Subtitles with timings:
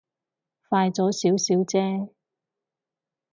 [0.67, 2.09] 快咗少少啫